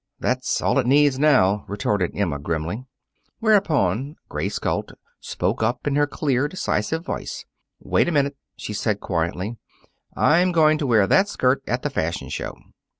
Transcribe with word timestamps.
"That's 0.19 0.59
all 0.63 0.79
it 0.79 0.87
needs 0.87 1.19
now," 1.19 1.63
retorted 1.67 2.13
Emma 2.15 2.39
grimly. 2.39 2.85
Whereupon, 3.39 4.15
Grace 4.29 4.57
Galt 4.57 4.93
spoke 5.19 5.61
up 5.61 5.85
in 5.85 5.95
her 5.95 6.07
clear, 6.07 6.47
decisive 6.47 7.05
voice. 7.05 7.45
"Wait 7.79 8.09
a 8.09 8.11
minute," 8.11 8.35
she 8.57 8.73
said 8.73 8.99
quietly. 8.99 9.57
"I'm 10.17 10.53
going 10.53 10.79
to 10.79 10.87
wear 10.87 11.05
that 11.05 11.29
skirt 11.29 11.61
at 11.67 11.83
the 11.83 11.91
fashion 11.91 12.29
show." 12.29 12.55